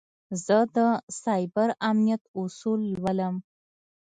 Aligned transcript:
زه 0.45 0.57
د 0.75 0.77
سایبر 1.21 1.69
امنیت 1.89 2.23
اصول 2.41 2.79
لولم. 2.93 3.35